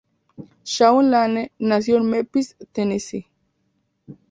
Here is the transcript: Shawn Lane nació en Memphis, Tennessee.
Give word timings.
Shawn 0.63 1.11
Lane 1.11 1.51
nació 1.59 1.97
en 1.97 2.09
Memphis, 2.09 2.55
Tennessee. 2.71 3.27